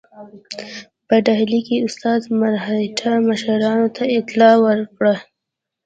په 1.07 1.15
ډهلي 1.25 1.59
کې 1.67 1.83
استازي 1.87 2.29
مرهټه 2.41 3.11
مشرانو 3.27 3.87
ته 3.95 4.03
اطلاع 4.19 4.55
ورکړه. 4.65 5.15